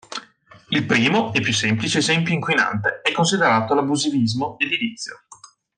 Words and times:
Il 0.71 0.83
primo 0.87 1.31
e 1.31 1.41
più 1.41 1.53
semplice 1.53 1.99
esempio 1.99 2.33
inquinante 2.33 3.01
è 3.03 3.11
considerato 3.11 3.75
l'abusivismo 3.75 4.55
edilizio. 4.57 5.19